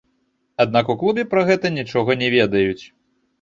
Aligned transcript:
Аднак 0.63 0.89
у 0.93 0.95
клубе 1.01 1.25
пра 1.33 1.43
гэта 1.51 1.71
нічога 1.77 2.17
не 2.23 2.31
ведаюць! 2.37 2.81